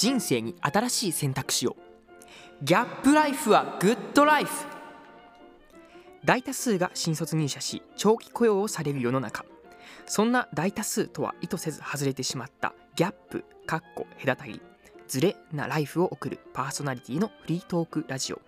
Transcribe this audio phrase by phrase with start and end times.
[0.00, 1.76] 人生に新しい選択肢を。
[2.62, 4.50] ギャップライフはグッドライフ。
[6.24, 9.44] 大多数が新卒入社し長期雇用をされる世の中。
[10.06, 14.62] そんな大多数とは意図せず外れてしまったギャップかっこ隔たり
[15.06, 18.40] ズレなライフを送るパーソナリティのフリートークラジオ。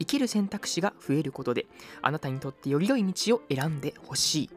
[0.00, 1.64] 生きる選択肢が増えることで
[2.02, 4.50] あなたにとってより良い道を選んでほしい。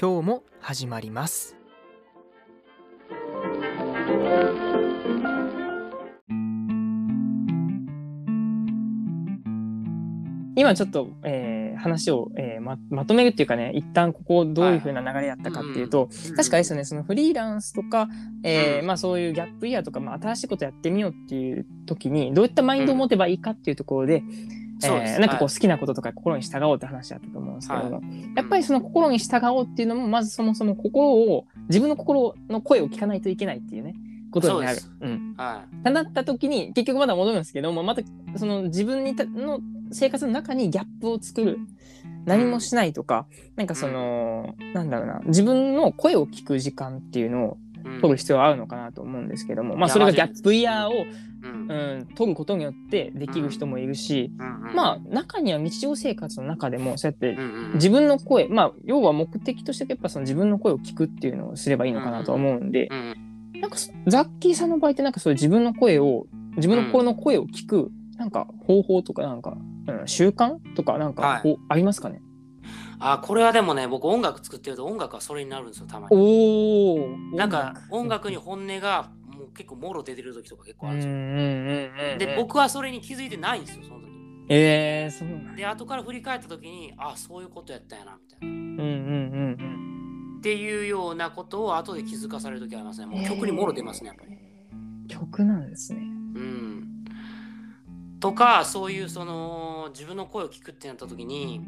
[0.00, 1.59] 今日も始まります。
[10.60, 18.08] 今ちょっと、えー話を、えーままとめるっていうかね一旦ここどういう風な流れやったかっていうと、うん確かですよねそのフリーランスとか、
[18.42, 18.86] えーうん。
[18.86, 24.22] まあ、そういうギャップイヤーとか、まあ、新しいことやってみようっていう時にどういったマインドを持てばいいかっていうところで、
[24.82, 28.00] えーなんかこうは好きなこととか心に従おうって話だったと思うんですけども、は
[28.36, 33.94] やっぱりその心に従おうっていうのもまずそもそも心を自分の心の声を聞かないといけないっていうね
[34.30, 34.78] ことになる。
[34.78, 35.34] そううん。
[35.36, 35.90] はい。
[35.92, 38.02] なった時に結局まだ戻るんですけどもまた
[38.36, 39.60] その自分にたの
[39.92, 41.58] 生活の中にギャップを作る。
[42.24, 45.20] 何もしないとか、なんかその、なんだろうな。
[45.26, 48.00] 自分の声を聞く時間っていうのをうん。
[48.02, 51.06] 取る必要はあるのかなと思うんですけども、まあそれがギャップイヤーを、
[51.42, 51.70] うん。
[51.70, 54.74] うん、取ることによってできる人もいるし、うん。
[54.74, 63.14] まあ中には日常生活の中でもそうやってうんうん自分の声まあ要は目的としてやっぱその自分の声を聞くっていうのをすればいいのかなとは思うんで、うん
[63.60, 69.56] なんかそザッキーさんの場合ってなんかそういう自分の声を自分の心の声を聞く、なんか方法とかなんか、
[69.90, 71.58] うん、習慣とかなんかはい。
[71.68, 72.22] ありますかね、
[72.98, 76.16] あこれはでもね僕音楽作ってると音楽はそれになるんですよたまに。
[76.16, 81.14] おおなんか音楽に本音がもう結構もろ出てる時とか結構あるんですよ。
[81.14, 84.10] うんうんうんうんで僕はそれに気づいてないんですよその時。
[84.50, 88.46] えー、そうなんで後から振り返った時にあそういうことやったんやなみたいな。
[88.46, 89.80] うんうんうん
[90.40, 93.06] っていうようなことを後で気づかされる時ありますね。
[93.06, 94.38] もう曲にもろ出ますねやっぱり。
[95.06, 96.00] 曲なんですね。
[96.00, 96.02] う
[96.40, 97.04] ん。
[98.20, 101.60] とかそういうその自分の声を聞くってなった時に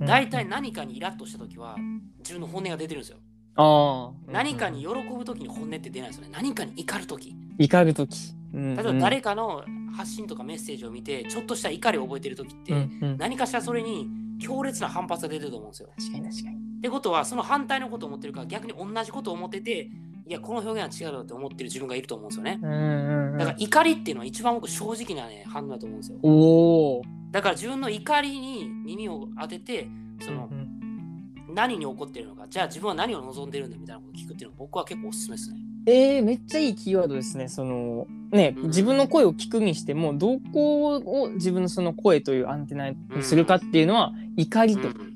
[0.00, 1.76] 大体何かにイラッとした時は
[2.18, 3.18] 自分の本音が出てるんですよ。
[3.56, 6.30] ああ何かに喜ぶ時に本音って出ないですよね。
[6.32, 7.34] 何かに怒る時。
[7.58, 8.34] 怒る時。
[8.52, 9.64] 例例えば誰かの
[9.96, 12.88] 発信とかメッセージを見てちょっとした怒りを覚えてる時って、
[13.18, 14.08] 何かしらそれに
[14.40, 15.90] 強烈な反発が出てると思うんですよ。
[15.98, 16.56] 確かに確かに。
[16.56, 19.90] ってことはその反対のことを思ってるから逆に同じことを思ってて
[20.26, 22.60] いやこの表現は違うよって思ってる自分がいると思うんですよね。
[22.62, 26.18] うんうんうんだから怒りっていうのは一番僕正直なね反応だと思うんですよ。
[26.22, 29.88] おおだから自分の怒りに耳を当てて
[30.20, 30.68] そのうん
[31.54, 35.56] 何に起こってるのかじゃあ自分は何を望んでるんだみたいなことを聞くっていうのが僕は結構おすすめですね。
[35.86, 37.48] えー、めっちゃいいキーワードですね。
[37.48, 44.88] そのね、うん自分の声を聞くにしてもどこを自分のその声というアンテナにするかっていうのは怒りと。
[44.88, 45.08] うん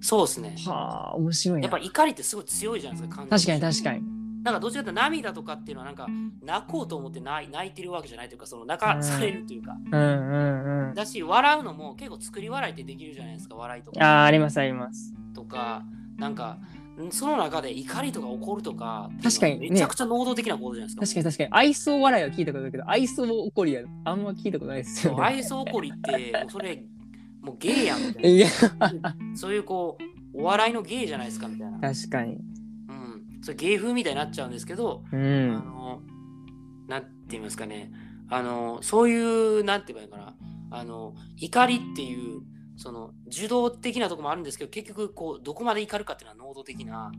[0.00, 0.54] そうですね。
[0.66, 1.64] はあ面白いな。
[1.64, 3.26] やっぱ怒りってすごい強いじゃないですか。
[3.28, 4.15] 確かに確かに。
[4.46, 6.06] なんかどちらかというと涙とかっていうのはなんか
[6.40, 10.94] 泣こうと思って泣い泣いてるわけじゃないというかその泣かされるというか、うんうんうん。
[10.94, 15.12] だし笑うのも結構作り笑いってできるじゃないですか笑いとあかーありますあります。
[15.34, 15.82] とか
[16.16, 16.58] なんか
[17.02, 21.00] んその中で怒りとか怒るとか確かにねめちゃくちゃ能動的なことじゃないですか。
[21.02, 21.50] 確かに確かに。
[21.50, 25.24] 愛想笑いは聞いたことあるけど愛想怒りはあんま聞いたことないですよね。
[25.24, 26.84] 愛想怒りってもうそれ
[27.40, 28.38] もうゲイやんみたい
[29.02, 32.38] なそういうこうお笑いのゲイじゃないですかみたいな、確かに。
[33.52, 35.52] うん、それゲイ風みたいになっちゃうんですけど、あうん。
[35.52, 36.02] の、
[36.88, 37.90] なんて言いますかね、
[38.28, 39.16] あの、そうい
[39.60, 40.32] う、なんて言えばいいか
[40.70, 42.42] な、あの、怒りっていう、
[42.76, 47.10] その、受動的なところもあるんですけど、結局、こう、どこまで怒るかっていうのは能動的な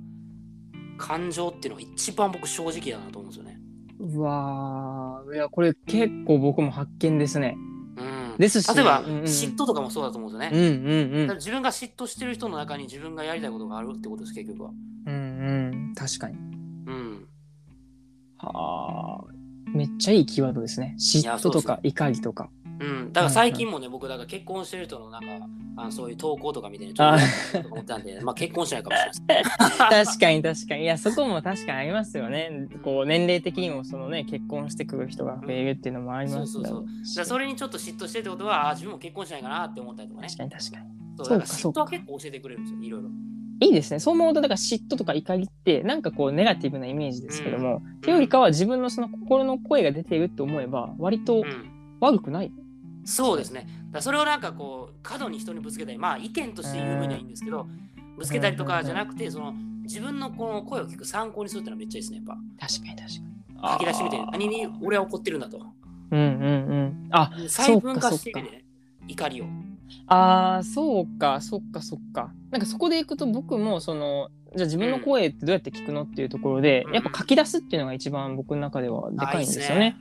[0.97, 3.59] 感情っていうのが一番僕正直だなと思うんですよね。
[3.99, 7.55] うわーいやこれ結構僕も発見ですね。
[7.97, 8.37] うん。
[8.37, 10.69] ですし例えば、うんうん嫉妬とかもそうだと思うんですよね。
[10.69, 11.35] うんうんうん。
[11.37, 14.71] 自分が嫉妬してる人の中に自分がやりたいことがあるってことです、結局は。
[15.07, 16.35] うんうん確かに。
[16.35, 17.27] うん。
[18.37, 19.31] はあ、
[19.69, 20.95] めっちゃいいキーワードですね。
[20.99, 22.49] 嫉妬とか怒りとか。
[22.79, 25.27] うん、だから最近もね、僕、だから結婚してる人のなんか、
[25.77, 27.19] あのそういう投稿とか見てね、ちょあっ
[27.63, 29.43] と思ったんで、 まあ結婚しないかもしれない。
[30.05, 30.83] 確かに確かに。
[30.83, 32.67] いや、そこも確かにありますよね。
[32.83, 40.27] こう、年齢的にもそのね、結婚してくる人が増えるっていうのもありますそうそうそうねだからそれにちょっと嫉妬してるってことは、あ自分も結婚しないかなって思ったりとかね。
[40.27, 40.85] 確かに確かに。
[41.17, 43.09] そうそうかだから嫉妬は結構教えてくれるんですよ、いろいろ。
[43.59, 43.99] いいですね。
[43.99, 52.51] そう思うと、だから嫉妬とか怒りって、なんかこう、ネガティブなイメージですけども、っていうよりかは自分のその心の声が出ているって思えば、割とうん、悪くない？
[53.03, 53.67] そうですね。
[53.91, 57.67] だそれをなんかこう、過度に人にぶつけたり、まあ意見として言う分にはいいんですけど、
[58.17, 62.25] ぶつけたりとかじゃなくて、その自分のこの声を聞く参考にするってのはめっちゃいいですね、やっ
[62.59, 62.67] ぱ。
[62.67, 63.73] 確かに確かに。
[63.73, 65.57] 書き出してみて、何に俺は怒ってるんだと。
[66.11, 66.25] うんうんう
[66.83, 67.07] ん。
[67.11, 68.65] あ、細分化してみてね、
[69.07, 69.45] 怒りを。
[70.07, 72.31] あーそうかそっかそっか。
[72.51, 79.97] なんかそこでいくと僕もそのじゃあ自分の声ってどうやって聞くのっていうところで、うんやっぱ書き出すっていうのが一番僕の中ではでかいんですよね。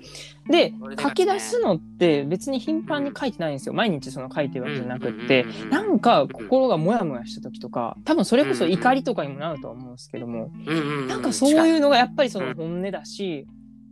[0.48, 1.26] あでこれでかいですね。
[1.26, 3.54] 書き出すのって別に頻繁に書いてないん。
[3.54, 3.74] ですよ。
[3.74, 12.54] 毎日その書いてるわけじゃなくって、うんうんうんうんなんか心がモヤモヤした時とか多分それこそ怒りとかにもなるとは思うんですけども、うんうんうん、なんかそういうのがやっぱりそのうん。
[12.54, 13.46] 本音だし、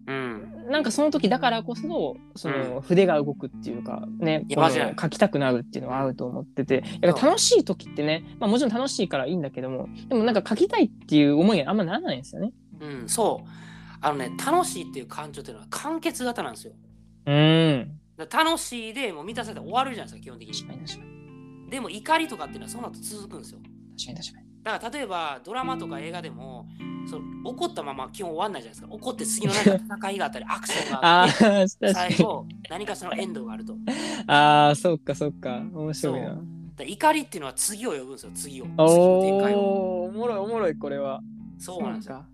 [0.06, 12.53] うん、なんかその時だからこそその筆が動くっていうかね、このいやマジで書きたくなるっていうのはあると思っててやっぱ楽しい時ってね、まあ、もちろん楽しいからいいんだけどもでもなんか書きたいっていう思いがあんまならないんですよね。
[12.81, 13.49] うん、そう。
[14.01, 16.75] あのね、楽しいっていう感情っていうのは完結型なんですよ。
[17.27, 17.91] うん
[18.31, 20.81] 楽しいでもう満たされて終わるじゃないですか、基本的確かに。
[20.81, 23.59] に確かにでも怒りとかっていうのはその後続くんですよ。
[23.59, 24.47] 確かに確かに。
[24.62, 26.54] だから例えばドラマとか映画でも
[27.44, 28.94] 怒ったまま基本終わんないじゃないですか。
[28.94, 31.94] 怒って次の何か戦いがあったり、アクションがあああって、確かに。
[31.94, 33.76] 最後何かしらのエンドがあると。
[34.26, 36.29] ああそっかそっか面白いな。
[36.79, 38.64] ら怒りっていうのは次を呼ぶんですよ、次を。
[38.64, 40.05] 次の展開を。
[40.05, 41.20] おもろいおもろいこれは。
[41.58, 42.17] そうなんですよ。
[42.17, 42.26] か。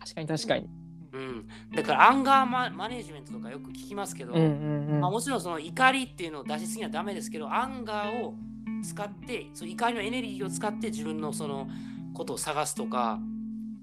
[0.00, 0.68] 確かに確かに。
[1.12, 1.48] うん。
[1.74, 4.34] だからアンガーママネジメントとかよく聞きますけど。
[4.34, 8.34] まあ、もちろんその怒りっていうのを出しすぎはダメですけど、 anger を
[8.82, 11.68] 使って、その怒りのエネルギーを使って自分のその
[12.14, 13.18] ことを探すとか、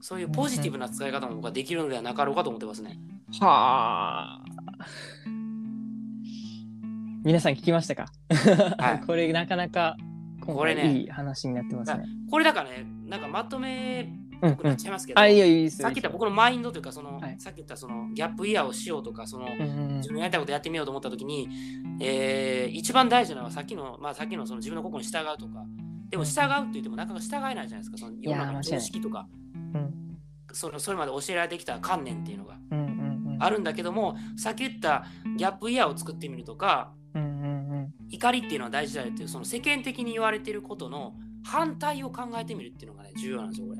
[0.02, 3.00] そういうポジティブな使い方も僕はできるのではなかろうかと思ってますね。
[3.40, 4.46] はあ。
[7.24, 8.06] 皆さん聞きましたか、
[8.78, 9.98] はい これなかなか
[10.46, 12.06] 今これね回いい話になってますね。
[12.30, 14.10] これだからね、なんかまとめ
[14.42, 14.78] うんっぽくなっうん。
[14.78, 15.88] ちゃいますけど、あ、いいよいいですよ。
[15.88, 21.50] さっき言った僕のマインドというか、その、はいさっき言ったそのギャップイヤーをしようとか、その、自分のやりたいことやってみようと思ったときに、
[22.00, 25.66] えー一番大事なのはさっきの、まあ、さっきのその自分の心に従うとか、
[26.10, 29.47] でも従うって言ってもなかなか従えないじゃないですか、その世の中の常識とか、うん
[30.57, 32.56] そのそれまで教えられてきた観念っていうのが
[33.39, 35.06] あるんだけども、さっき言った
[35.38, 36.92] ギャップイヤーを作ってみるとか、
[38.09, 43.80] 怒りっていうのは大事だよっていう、その世間的に言われていることの反対を考えてみるっていうのがね、重要なんですよ、これ。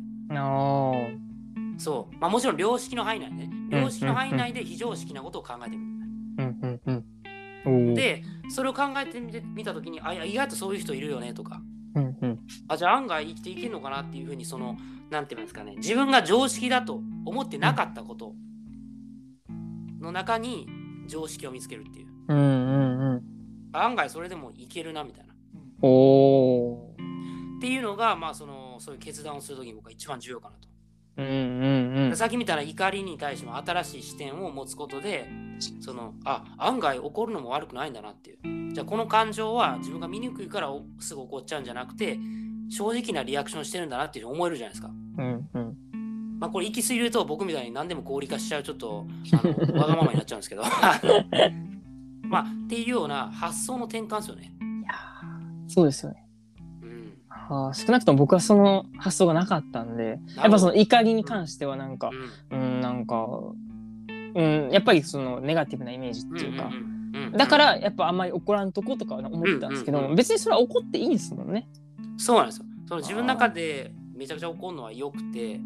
[1.78, 2.18] そう。
[2.20, 3.50] まあもちろん良識の範囲内ね。
[3.52, 5.92] うん良識の範囲内で非常識なことを考えてみる。
[7.96, 11.62] で、それを考えてみたときに、あ、いや意外とそういう人いるよねとか、
[12.22, 14.78] うんうんあ、じゃあ案外生きていけるのかなっていうふうに、その、
[15.10, 18.34] なんていうんですかね、自分が常識だと思ってなかったこと
[20.00, 20.68] の中に
[21.08, 22.08] 常識を見つけるっていう。
[22.30, 23.24] うんうんうん
[23.74, 25.34] 案外それでもいけるなみたいな。
[25.82, 30.68] おーっていうのが、まあ、その、そういう決断をするときに僕は一番重要かなと。
[31.18, 35.28] うんうんうんさっきみたいな怒りに対しても新しい視点を持つことで、
[35.82, 38.57] その、あ、案外怒るのも悪くないんだなっていう。
[38.78, 42.20] じゃあこの感情は自分が見にくいからおすぐ怒っちゃうんじゃなくて、
[42.70, 44.92] 正直なリアクションしてるんだなっていうふうに思えるじゃないですか。
[45.18, 45.78] うんうん
[46.40, 50.62] まあこれ行き過ぎると僕みたいに何でも合理化しちゃうちょっとあのわがままになっちゃうんですけど。
[52.22, 54.54] まあっていうような発想の転換ですよね。
[54.84, 56.28] いやーそうですよね。
[56.84, 57.14] うん。
[57.30, 62.12] はあ、少なくとも僕はその発想がなかったんでやっぱその怒りに関してはなんか
[62.52, 63.28] うんうんなんか
[64.36, 66.97] うんやっぱりそのネガティブなイメージっていうか、んうんうん
[67.32, 71.68] だからやっぱあんまり怒らんとことかは思ってたんですけど、別にそれは怒っていいんですもんね。
[72.18, 72.66] そうなんですよ。
[72.88, 75.60] その自分の中でめちゃくちゃ怒るのは良くて、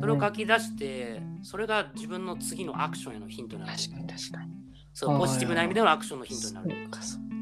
[0.00, 3.76] それを書き出して、それが自分の次のアクションへのヒントになる。
[3.76, 4.52] 確かに確かに。
[4.94, 6.70] そう、ポジティブな意味でのアクションのヒントになる。
[6.70, 7.32] そうかそうか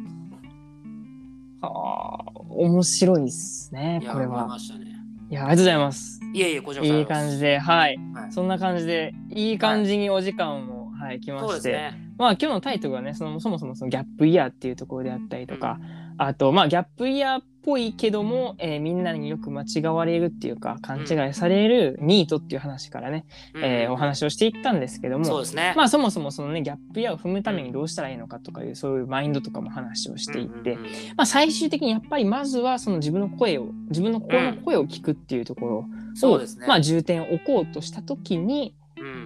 [1.62, 4.58] ああ面白いですねこれは思いま。
[4.58, 4.96] したね。
[5.30, 6.20] いやありがとうございます。
[6.32, 11.72] いえいえ、こちらこそいい感じではい、はいそんな感じでいい感じにお時間もはい来まそうして。
[11.72, 12.09] ですね。
[12.20, 15.78] まあ今日のタイトルはねそのそもそもそのギャップイヤーっていうところであったりとか、
[16.18, 23.24] あとまあギャップイヤーっぽいけども、えーみんなによく間違われるっていうか勘違いされるニートっていう話からね、
[23.54, 25.72] うんえーお話をしていったんですけどもそうですね。
[25.78, 30.92] まあそもそもそのねギャップイヤーを踏むためにどうしたらいいのかとかいうそういうマインドとかも話をしていって、うんうんうん。
[31.16, 35.84] まあ最終的にやっぱりまずはその自分の声を自分の心の声を聞くっていうところを、
[36.14, 36.66] そうですね。
[36.66, 38.79] まあ重点を置こうとした時にうん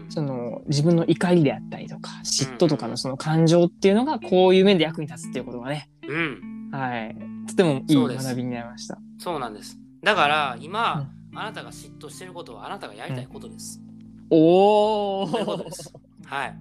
[0.08, 7.16] その自分の怒りであったりとか嫉妬とかのその感情っていうのがこういう面で役に立つっていうことがね、うん、はい、
[7.48, 8.98] とてもいい学びになりました。
[9.18, 9.78] そうなんです。
[10.02, 13.80] だから今、あなたが嫉妬してることはあなたがやりたいことです。
[14.30, 15.92] おおそういうことです。
[16.26, 16.56] はい。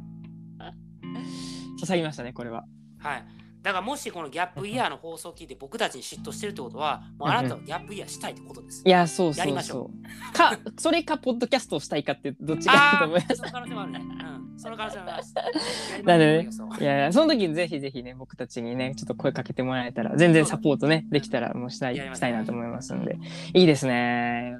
[1.75, 2.63] 刺さりましたねこれは。
[2.97, 3.25] はい。
[3.63, 8.83] だからもしこのギャップイヤーの放送を聞いて僕たちに嫉妬してるってことは、もうあなたはギャップイヤーしたいってことです。
[8.85, 9.91] いやそうそうやりましょそ
[10.33, 10.33] う。
[10.37, 13.31] かそれかポッドキャストをしたいかってどっちかと思います。
[13.31, 13.99] あ、その可能性もあるね。
[14.01, 14.59] うん。
[14.59, 15.33] その可能性もあります。
[16.03, 23.17] なんでねそういやいやその時にぜひぜひね僕たちにねちょっと声かけてもらえたら全然サポートねできたらもうしたいしたいなと思いますんで
[23.53, 24.57] いいですね。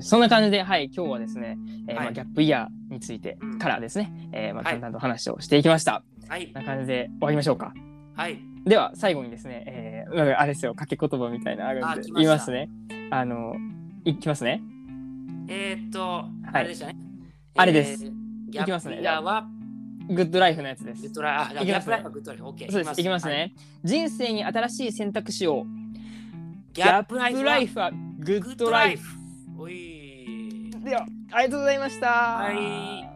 [0.00, 6.02] そんな感じではい今日はですね、えーまあ、はいギャップイヤーについてうんからですね、えーまあ、はい淡々と話をしていきました。
[6.28, 6.62] はいこん。
[6.62, 7.74] な感じで終わりましょうか。
[8.20, 8.38] はい。
[8.66, 12.68] では最後にですね、えー、あれですよ掛け言葉みたいなのあるんで言いますね。
[13.10, 13.54] あの
[14.04, 14.62] いきますね。
[15.48, 16.96] えー、っと、いあれでしたね。
[17.56, 18.12] あれですえー
[18.50, 19.00] ギャッいきますね
[20.08, 22.46] グッドライフのやつですグッドライフ、あ、いきますねギャップライフはグッドライフ。
[22.46, 22.72] オッケー。
[22.72, 25.64] そうですいきますね、はい人生に新しい選択肢を
[26.74, 29.62] ギャップライフはググッドライフッドライフ。
[29.62, 30.70] おい。
[30.84, 33.09] ではありがとうございましたはい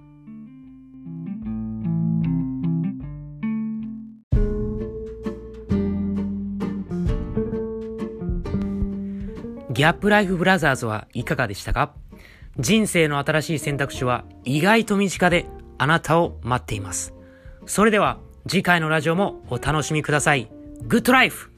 [9.75, 11.95] ギャップライフブラザーズはいかがでしたか？
[12.61, 15.47] 人生の新しい選択肢は意外と身近で
[15.79, 17.13] あなたを待っています。
[17.67, 20.49] それでは次回のラジオもお楽しみください。
[20.83, 21.51] グッドライフ